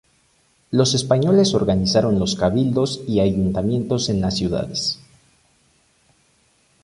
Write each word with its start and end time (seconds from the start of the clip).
Los 0.71 0.95
españoles 0.95 1.53
organizaron 1.53 2.17
los 2.17 2.35
cabildos 2.35 3.01
y 3.07 3.19
ayuntamientos 3.19 4.09
en 4.09 4.19
las 4.19 4.35
ciudades. 4.35 4.97